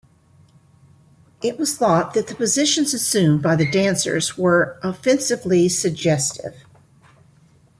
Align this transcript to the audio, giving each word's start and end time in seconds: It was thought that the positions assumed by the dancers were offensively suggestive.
It 1.43 1.59
was 1.59 1.75
thought 1.77 2.15
that 2.15 2.25
the 2.25 2.33
positions 2.33 2.91
assumed 2.91 3.43
by 3.43 3.55
the 3.55 3.69
dancers 3.69 4.35
were 4.35 4.79
offensively 4.81 5.69
suggestive. 5.69 6.55